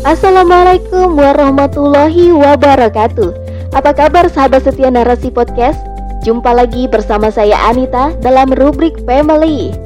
[0.00, 3.36] Assalamualaikum warahmatullahi wabarakatuh.
[3.76, 5.76] Apa kabar sahabat setia narasi podcast?
[6.24, 9.76] Jumpa lagi bersama saya Anita dalam rubrik Family.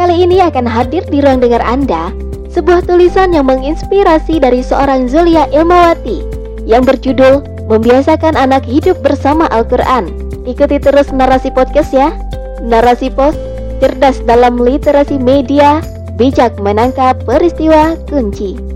[0.00, 2.08] Kali ini akan hadir di ruang dengar Anda
[2.48, 6.24] Sebuah tulisan yang menginspirasi dari seorang Zulia Ilmawati
[6.64, 10.08] Yang berjudul Membiasakan anak hidup bersama Al-Quran.
[10.48, 12.16] Ikuti terus narasi podcast ya.
[12.64, 13.36] Narasi Post
[13.84, 15.84] Cerdas dalam literasi media
[16.16, 18.69] Bijak menangkap peristiwa kunci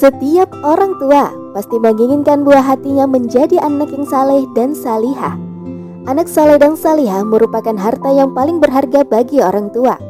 [0.00, 5.36] Setiap orang tua pasti menginginkan buah hatinya menjadi anak yang saleh dan salihah.
[6.08, 10.00] Anak saleh dan salihah merupakan harta yang paling berharga bagi orang tua.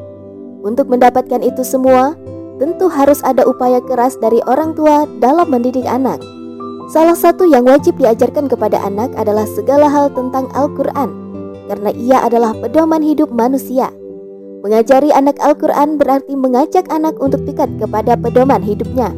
[0.63, 2.15] Untuk mendapatkan itu semua,
[2.63, 6.23] tentu harus ada upaya keras dari orang tua dalam mendidik anak.
[6.95, 11.11] Salah satu yang wajib diajarkan kepada anak adalah segala hal tentang Al-Quran,
[11.66, 13.91] karena ia adalah pedoman hidup manusia.
[14.63, 19.11] Mengajari anak Al-Quran berarti mengajak anak untuk dekat kepada pedoman hidupnya.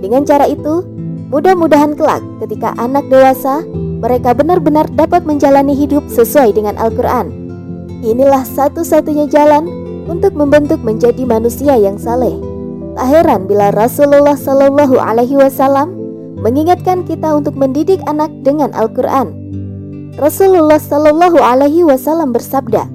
[0.00, 0.84] Dengan cara itu,
[1.32, 3.64] mudah-mudahan kelak ketika anak dewasa,
[4.00, 7.32] mereka benar-benar dapat menjalani hidup sesuai dengan Al-Quran.
[8.04, 9.66] Inilah satu-satunya jalan
[10.06, 12.36] untuk membentuk menjadi manusia yang saleh.
[12.96, 15.92] Tak heran bila Rasulullah Shallallahu Alaihi Wasallam
[16.40, 19.32] mengingatkan kita untuk mendidik anak dengan Al-Quran.
[20.16, 22.88] Rasulullah Shallallahu Alaihi Wasallam bersabda,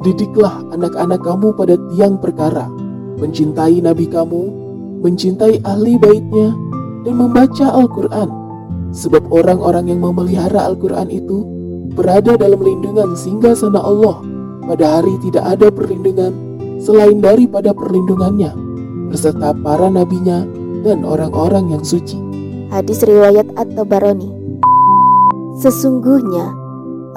[0.00, 2.70] Didiklah anak-anak kamu pada tiang perkara,
[3.18, 4.42] mencintai Nabi kamu,
[5.00, 6.52] mencintai ahli baitnya,
[7.04, 8.28] dan membaca Al-Quran.
[8.92, 11.46] Sebab orang-orang yang memelihara Al-Quran itu
[11.96, 14.20] berada dalam lindungan singgah sana Allah.
[14.66, 16.32] Pada hari tidak ada perlindungan
[16.78, 18.52] selain daripada perlindungannya,
[19.10, 20.46] beserta para nabinya
[20.86, 22.20] dan orang-orang yang suci.
[22.70, 24.30] Hadis riwayat At-Tabarani.
[25.58, 26.54] Sesungguhnya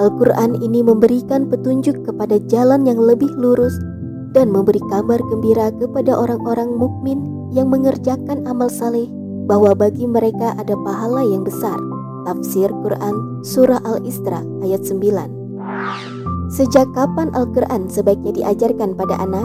[0.02, 3.78] Al-Quran ini memberikan petunjuk kepada jalan yang lebih lurus
[4.34, 7.22] dan memberi kabar gembira kepada orang-orang mukmin
[7.54, 9.08] yang mengerjakan amal saleh
[9.46, 11.78] bahwa bagi mereka ada pahala yang besar.
[12.24, 15.44] Tafsir Quran Surah Al-Isra ayat 9
[16.48, 19.44] Sejak kapan Al-Quran sebaiknya diajarkan pada anak?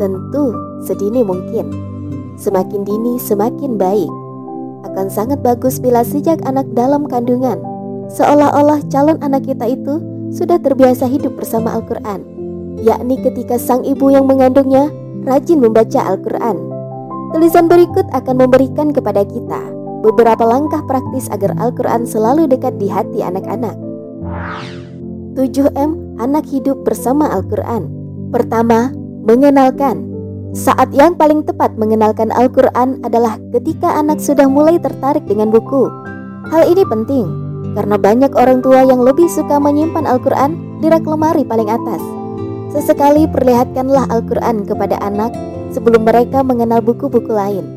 [0.00, 1.68] Tentu sedini mungkin.
[2.40, 4.08] Semakin dini semakin baik.
[4.88, 7.58] Akan sangat bagus bila sejak anak dalam kandungan,
[8.12, 9.98] seolah-olah calon anak kita itu
[10.30, 12.22] sudah terbiasa hidup bersama Al-Quran,
[12.86, 14.88] yakni ketika sang ibu yang mengandungnya
[15.26, 16.75] rajin membaca Al-Quran.
[17.34, 19.58] Tulisan berikut akan memberikan kepada kita
[20.06, 23.74] beberapa langkah praktis agar Al-Quran selalu dekat di hati anak-anak.
[25.34, 27.92] 7M Anak hidup bersama Al-Quran.
[28.32, 28.88] Pertama,
[29.26, 30.06] mengenalkan.
[30.56, 35.92] Saat yang paling tepat mengenalkan Al-Quran adalah ketika anak sudah mulai tertarik dengan buku.
[36.48, 37.26] Hal ini penting
[37.76, 42.00] karena banyak orang tua yang lebih suka menyimpan Al-Quran di rak lemari paling atas.
[42.72, 45.36] Sesekali perlihatkanlah Al-Quran kepada anak
[45.76, 47.68] sebelum mereka mengenal buku-buku lain,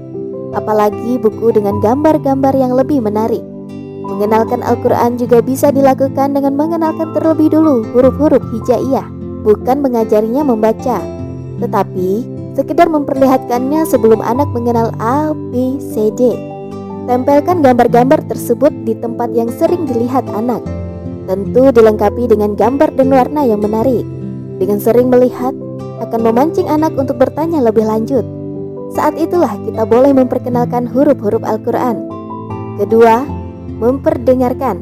[0.56, 3.44] apalagi buku dengan gambar-gambar yang lebih menarik.
[4.08, 9.04] Mengenalkan Al-Quran juga bisa dilakukan dengan mengenalkan terlebih dulu huruf-huruf hijaiyah,
[9.44, 11.04] bukan mengajarinya membaca,
[11.60, 12.24] tetapi
[12.56, 16.34] sekedar memperlihatkannya sebelum anak mengenal A, B, C, D.
[17.06, 20.64] Tempelkan gambar-gambar tersebut di tempat yang sering dilihat anak.
[21.26, 24.06] Tentu dilengkapi dengan gambar dan warna yang menarik.
[24.58, 25.54] Dengan sering melihat,
[26.00, 28.24] akan memancing anak untuk bertanya lebih lanjut.
[28.96, 32.10] Saat itulah kita boleh memperkenalkan huruf-huruf Al-Quran.
[32.82, 33.22] Kedua,
[33.78, 34.82] memperdengarkan.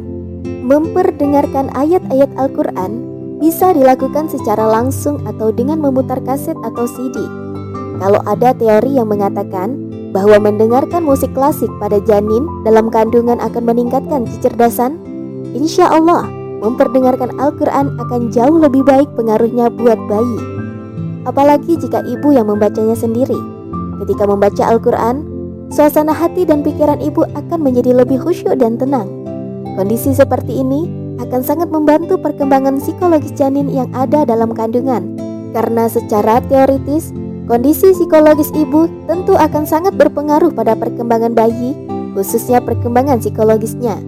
[0.68, 2.92] Memperdengarkan ayat-ayat Al-Quran
[3.38, 7.20] bisa dilakukan secara langsung atau dengan memutar kaset atau CD.
[7.98, 14.26] Kalau ada teori yang mengatakan bahwa mendengarkan musik klasik pada janin dalam kandungan akan meningkatkan
[14.26, 14.98] kecerdasan,
[15.54, 16.26] insya Allah
[16.62, 20.56] memperdengarkan Al-Quran akan jauh lebih baik pengaruhnya buat bayi.
[21.28, 23.36] Apalagi jika ibu yang membacanya sendiri.
[24.00, 25.28] Ketika membaca Al-Quran,
[25.68, 29.12] suasana hati dan pikiran ibu akan menjadi lebih khusyuk dan tenang.
[29.76, 30.88] Kondisi seperti ini
[31.20, 35.20] akan sangat membantu perkembangan psikologis janin yang ada dalam kandungan.
[35.52, 37.12] Karena secara teoritis,
[37.51, 41.75] kondisi psikologis ibu tentu akan sangat berpengaruh pada perkembangan bayi,
[42.16, 44.00] khususnya perkembangan psikologisnya.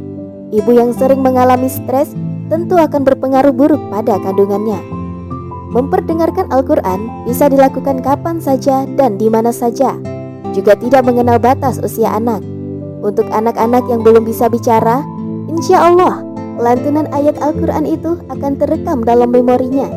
[0.55, 2.15] Ibu yang sering mengalami stres
[2.47, 4.98] tentu akan berpengaruh buruk pada kandungannya.
[5.69, 9.93] Memperdengarkan Al-Quran bisa dilakukan kapan saja dan di mana saja,
[10.49, 12.41] juga tidak mengenal batas usia anak.
[13.05, 15.05] Untuk anak-anak yang belum bisa bicara,
[15.45, 16.25] insya Allah
[16.57, 19.87] lantunan ayat Al-Quran itu akan terekam dalam memorinya.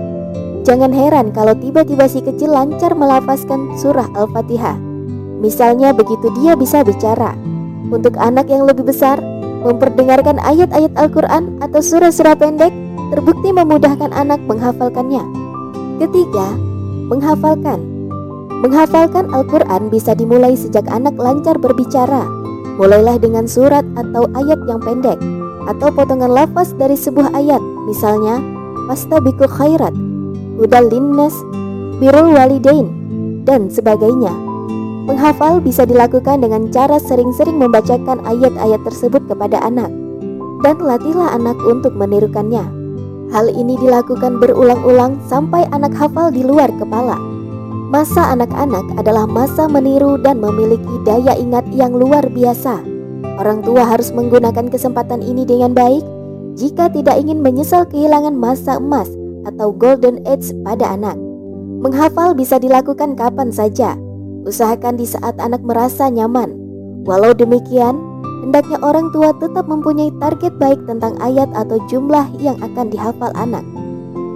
[0.62, 4.78] Jangan heran kalau tiba-tiba si kecil lancar melafazkan surah Al-Fatihah.
[5.42, 7.34] Misalnya begitu dia bisa bicara.
[7.90, 9.18] Untuk anak yang lebih besar,
[9.66, 12.70] memperdengarkan ayat-ayat Al-Quran atau surah-surah pendek
[13.10, 15.41] terbukti memudahkan anak menghafalkannya.
[16.02, 16.58] Ketiga,
[17.06, 17.78] menghafalkan.
[18.58, 22.26] Menghafalkan Al-Quran bisa dimulai sejak anak lancar berbicara.
[22.74, 25.14] Mulailah dengan surat atau ayat yang pendek,
[25.70, 28.42] atau potongan lafaz dari sebuah ayat, misalnya,
[28.90, 29.94] Fastabiqu khairat,
[30.58, 31.38] Hudal linnas,
[32.02, 32.90] Birul walidain,
[33.46, 34.34] dan sebagainya.
[35.06, 39.94] Menghafal bisa dilakukan dengan cara sering-sering membacakan ayat-ayat tersebut kepada anak,
[40.66, 42.81] dan latihlah anak untuk menirukannya.
[43.32, 47.16] Hal ini dilakukan berulang-ulang sampai anak hafal di luar kepala.
[47.88, 52.84] Masa anak-anak adalah masa meniru dan memiliki daya ingat yang luar biasa.
[53.40, 56.04] Orang tua harus menggunakan kesempatan ini dengan baik
[56.60, 59.08] jika tidak ingin menyesal kehilangan masa emas
[59.48, 61.16] atau golden age pada anak.
[61.80, 63.96] Menghafal bisa dilakukan kapan saja.
[64.44, 66.52] Usahakan di saat anak merasa nyaman.
[67.08, 67.96] Walau demikian,
[68.42, 73.62] hendaknya orang tua tetap mempunyai target baik tentang ayat atau jumlah yang akan dihafal anak.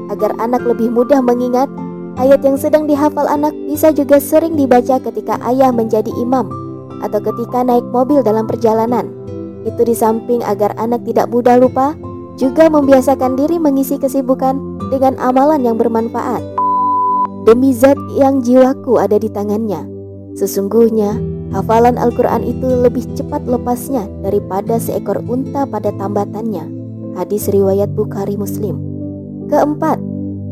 [0.09, 1.67] Agar anak lebih mudah mengingat
[2.17, 6.49] Ayat yang sedang dihafal anak bisa juga sering dibaca ketika ayah menjadi imam
[7.05, 9.13] atau ketika naik mobil dalam perjalanan.
[9.69, 11.93] Itu di samping agar anak tidak mudah lupa,
[12.41, 14.57] juga membiasakan diri mengisi kesibukan
[14.89, 16.41] dengan amalan yang bermanfaat.
[17.45, 19.85] Demi zat yang jiwaku ada di tangannya,
[20.41, 21.21] sesungguhnya
[21.57, 26.69] hafalan Al-Quran itu lebih cepat lepasnya daripada seekor unta pada tambatannya.
[27.17, 28.77] Hadis riwayat Bukhari Muslim.
[29.49, 29.97] Keempat,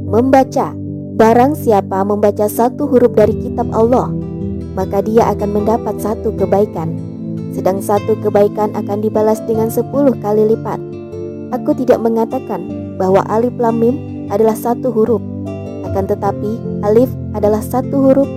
[0.09, 0.73] membaca
[1.15, 4.11] Barang siapa membaca satu huruf dari kitab Allah,
[4.75, 6.91] maka dia akan mendapat satu kebaikan.
[7.55, 10.83] Sedang satu kebaikan akan dibalas dengan sepuluh kali lipat.
[11.55, 12.67] Aku tidak mengatakan
[12.99, 15.23] bahwa alif lam mim adalah satu huruf.
[15.87, 18.31] Akan tetapi alif adalah satu huruf,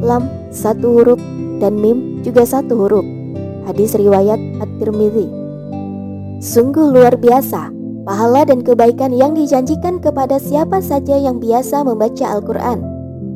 [0.00, 1.20] lam satu huruf,
[1.60, 3.06] dan mim juga satu huruf.
[3.66, 5.26] Hadis riwayat At-Tirmidzi.
[6.42, 7.70] Sungguh luar biasa
[8.02, 12.82] pahala dan kebaikan yang dijanjikan kepada siapa saja yang biasa membaca Al-Quran.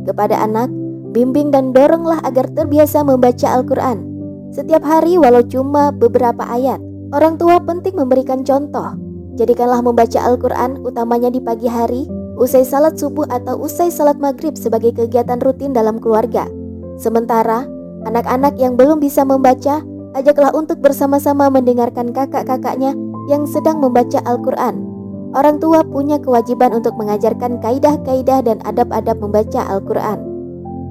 [0.07, 0.71] Kepada anak,
[1.15, 4.03] bimbing dan doronglah agar terbiasa membaca Al-Quran.
[4.51, 6.79] Setiap hari walau cuma beberapa ayat,
[7.15, 8.95] orang tua penting memberikan contoh.
[9.37, 12.09] Jadikanlah membaca Al-Quran utamanya di pagi hari,
[12.41, 16.49] usai salat subuh atau usai salat maghrib sebagai kegiatan rutin dalam keluarga.
[16.97, 17.69] Sementara,
[18.07, 19.83] anak-anak yang belum bisa membaca,
[20.15, 22.95] ajaklah untuk bersama-sama mendengarkan kakak-kakaknya
[23.27, 24.87] yang sedang membaca Al-Quran.
[25.35, 30.23] Orang tua punya kewajiban untuk mengajarkan kaidah-kaidah dan adab-adab membaca Al-Quran.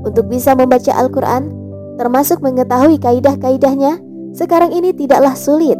[0.05, 1.49] Untuk bisa membaca Al-Quran,
[1.97, 3.97] termasuk mengetahui kaidah-kaidahnya,
[4.35, 5.79] sekarang ini tidaklah sulit.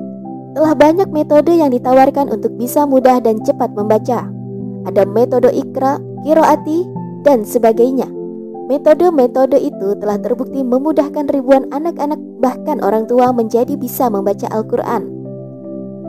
[0.56, 4.24] Telah banyak metode yang ditawarkan untuk bisa mudah dan cepat membaca.
[4.88, 6.88] Ada metode ikra, kiroati,
[7.28, 8.15] dan sebagainya.
[8.66, 15.06] Metode-metode itu telah terbukti memudahkan ribuan anak-anak bahkan orang tua menjadi bisa membaca Al-Quran.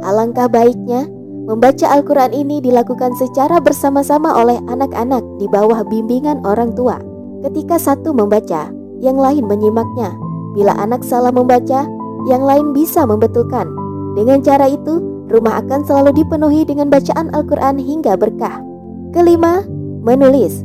[0.01, 1.05] Alangkah baiknya
[1.45, 6.97] membaca Al-Quran ini dilakukan secara bersama-sama oleh anak-anak di bawah bimbingan orang tua.
[7.45, 8.73] Ketika satu membaca,
[9.05, 10.17] yang lain menyimaknya.
[10.57, 11.85] Bila anak salah membaca,
[12.27, 13.69] yang lain bisa membetulkan.
[14.17, 14.99] Dengan cara itu,
[15.29, 18.65] rumah akan selalu dipenuhi dengan bacaan Al-Quran hingga berkah.
[19.13, 19.61] Kelima,
[20.01, 20.65] menulis.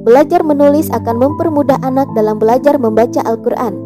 [0.00, 3.76] Belajar menulis akan mempermudah anak dalam belajar membaca Al-Quran.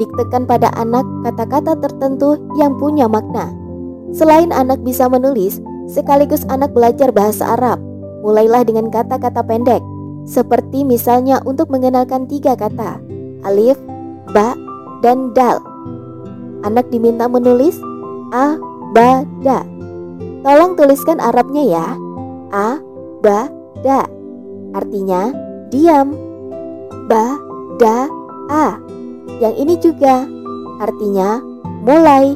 [0.00, 3.52] Diktekan pada anak kata-kata tertentu yang punya makna.
[4.16, 7.76] Selain anak bisa menulis, sekaligus anak belajar bahasa Arab.
[8.24, 9.84] Mulailah dengan kata-kata pendek,
[10.24, 12.96] seperti misalnya untuk mengenalkan tiga kata,
[13.44, 13.76] alif,
[14.32, 14.56] ba,
[15.04, 15.60] dan dal.
[16.64, 17.76] Anak diminta menulis
[18.32, 18.56] a,
[18.96, 19.68] ba, da.
[20.44, 21.86] Tolong tuliskan Arabnya ya.
[22.56, 22.80] A,
[23.20, 23.52] ba,
[23.84, 24.08] da.
[24.72, 26.16] Artinya diam.
[27.08, 27.36] Ba,
[27.80, 28.08] da,
[28.52, 28.76] a.
[29.38, 30.26] Yang ini juga
[30.82, 31.40] artinya
[31.84, 32.34] mulai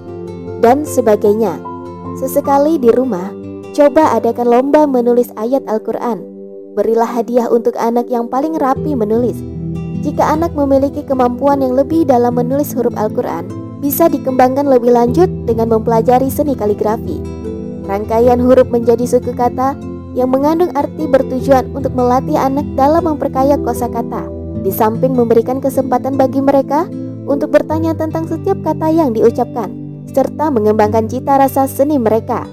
[0.62, 1.59] dan sebagainya.
[2.21, 3.33] Sesekali di rumah,
[3.75, 6.23] coba adakan lomba menulis ayat Al-Quran.
[6.73, 9.37] Berilah hadiah untuk anak yang paling rapi menulis.
[10.03, 13.49] Jika anak memiliki kemampuan yang lebih dalam menulis huruf Al-Quran,
[13.83, 17.19] bisa dikembangkan lebih lanjut dengan mempelajari seni kaligrafi.
[17.87, 19.75] Rangkaian huruf menjadi suku kata
[20.12, 24.28] yang mengandung arti bertujuan untuk melatih anak dalam memperkaya kosakata.
[24.62, 26.87] Di samping memberikan kesempatan bagi mereka
[27.26, 32.45] untuk bertanya tentang setiap kata yang diucapkan serta mengembangkan cita rasa seni mereka.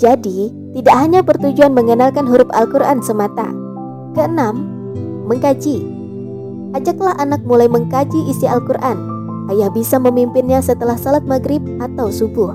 [0.00, 3.50] Jadi, tidak hanya bertujuan mengenalkan huruf Al-Quran semata.
[4.16, 4.64] Keenam,
[5.26, 5.84] mengkaji.
[6.72, 8.96] Ajaklah anak mulai mengkaji isi Al-Quran.
[9.50, 12.54] Ayah bisa memimpinnya setelah salat maghrib atau subuh.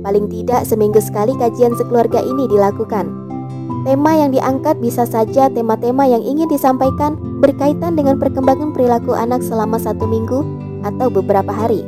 [0.00, 3.19] Paling tidak seminggu sekali kajian sekeluarga ini dilakukan.
[3.80, 9.80] Tema yang diangkat bisa saja tema-tema yang ingin disampaikan berkaitan dengan perkembangan perilaku anak selama
[9.80, 10.44] satu minggu
[10.84, 11.80] atau beberapa hari.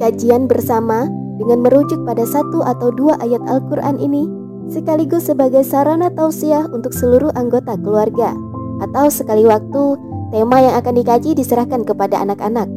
[0.00, 1.04] Kajian bersama
[1.36, 4.24] dengan merujuk pada satu atau dua ayat Al-Quran ini
[4.72, 8.32] sekaligus sebagai sarana tausiah untuk seluruh anggota keluarga
[8.80, 10.00] atau sekali waktu
[10.32, 12.72] tema yang akan dikaji diserahkan kepada anak-anak.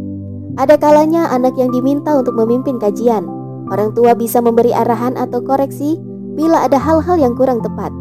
[0.59, 3.23] Ada kalanya anak yang diminta untuk memimpin kajian.
[3.71, 5.95] Orang tua bisa memberi arahan atau koreksi
[6.35, 8.00] bila ada hal-hal yang kurang tepat.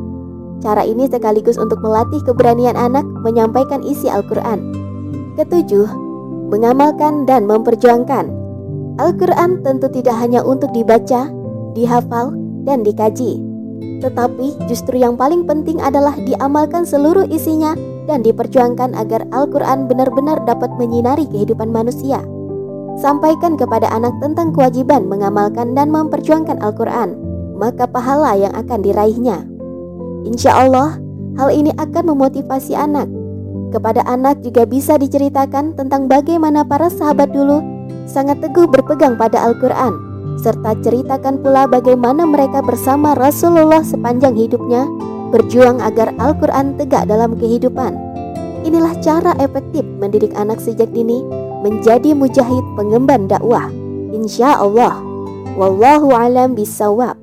[0.61, 4.77] Cara ini sekaligus untuk melatih keberanian anak menyampaikan isi Al-Quran.
[5.41, 5.89] Ketujuh,
[6.53, 8.29] mengamalkan dan memperjuangkan.
[9.01, 11.33] Al-Quran tentu tidak hanya untuk dibaca,
[11.73, 12.37] dihafal,
[12.69, 13.41] dan dikaji.
[14.05, 17.73] Tetapi justru yang paling penting adalah diamalkan seluruh isinya
[18.05, 22.21] dan diperjuangkan agar Al-Quran benar-benar dapat menyinari kehidupan manusia.
[23.01, 27.17] Sampaikan kepada anak tentang kewajiban mengamalkan dan memperjuangkan Al-Quran,
[27.57, 29.60] maka pahala yang akan diraihnya.
[30.29, 31.01] Insya Allah,
[31.41, 33.09] hal ini akan memotivasi anak.
[33.71, 37.63] Kepada anak juga bisa diceritakan tentang bagaimana para sahabat dulu
[38.11, 39.95] sangat teguh berpegang pada Al-Quran,
[40.43, 44.91] serta ceritakan pula bagaimana mereka bersama Rasulullah sepanjang hidupnya
[45.31, 47.95] berjuang agar Al-Quran tegak dalam kehidupan.
[48.67, 51.23] Inilah cara efektif mendidik anak sejak dini
[51.63, 53.71] menjadi mujahid pengemban dakwah.
[54.11, 54.99] Insya Allah.
[55.55, 57.20] Wallahu alam bisawab.